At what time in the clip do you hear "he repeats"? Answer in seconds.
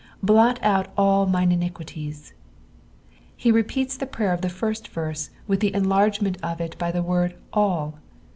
3.37-3.95